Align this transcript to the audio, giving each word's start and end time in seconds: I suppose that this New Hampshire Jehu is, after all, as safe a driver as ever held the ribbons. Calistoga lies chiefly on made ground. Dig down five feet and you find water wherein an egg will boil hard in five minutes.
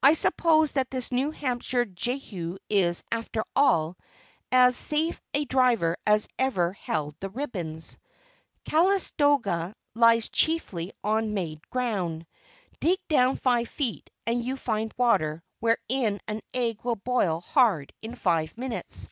I 0.00 0.12
suppose 0.14 0.74
that 0.74 0.92
this 0.92 1.10
New 1.10 1.32
Hampshire 1.32 1.84
Jehu 1.84 2.56
is, 2.70 3.02
after 3.10 3.44
all, 3.56 3.96
as 4.52 4.76
safe 4.76 5.20
a 5.34 5.44
driver 5.44 5.96
as 6.06 6.28
ever 6.38 6.72
held 6.74 7.16
the 7.18 7.30
ribbons. 7.30 7.98
Calistoga 8.64 9.74
lies 9.92 10.28
chiefly 10.28 10.92
on 11.02 11.34
made 11.34 11.68
ground. 11.68 12.26
Dig 12.78 12.98
down 13.08 13.34
five 13.38 13.68
feet 13.68 14.08
and 14.24 14.40
you 14.40 14.56
find 14.56 14.94
water 14.96 15.42
wherein 15.58 16.20
an 16.28 16.42
egg 16.54 16.84
will 16.84 16.94
boil 16.94 17.40
hard 17.40 17.92
in 18.02 18.14
five 18.14 18.56
minutes. 18.56 19.08